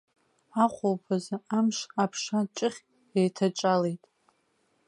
Ахәылԥазы 0.63 1.35
амш 1.57 1.77
аԥша 2.03 2.39
ҷыхь 2.55 2.79
еиҭаҿалеит. 3.17 4.03